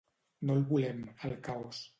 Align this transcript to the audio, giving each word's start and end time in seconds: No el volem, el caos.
No 0.49 0.55
el 0.61 0.65
volem, 0.71 1.05
el 1.31 1.39
caos. 1.51 1.89